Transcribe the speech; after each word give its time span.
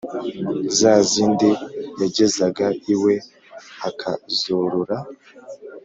(za 0.77 0.93
zindi 1.11 1.49
yagezaga 2.01 2.65
iwe 2.93 3.13
akazorora) 3.89 4.97